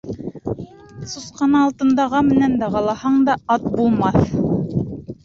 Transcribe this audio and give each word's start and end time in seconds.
Сусҡаны 1.11 1.59
алтын 1.59 1.91
даға 1.99 2.21
менән 2.29 2.55
дағалаһаң 2.63 3.19
да 3.29 3.37
ат 3.57 3.69
булмаҫ. 3.77 4.25